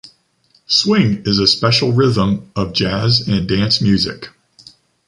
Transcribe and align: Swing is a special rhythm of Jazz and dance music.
Swing 0.65 1.21
is 1.27 1.37
a 1.37 1.45
special 1.45 1.91
rhythm 1.91 2.49
of 2.55 2.73
Jazz 2.73 3.27
and 3.27 3.47
dance 3.47 3.79
music. 3.81 4.29